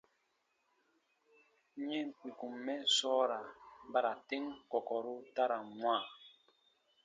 Yɛm 1.89 2.07
kpikum 2.19 2.53
mɛ 2.65 2.75
sɔɔra 2.95 3.39
bara 3.91 4.11
ten 4.27 4.45
kɔkɔru 4.71 5.13
ta 5.35 5.43
ra 5.49 5.57
n 5.69 5.71
wãa. 5.81 6.01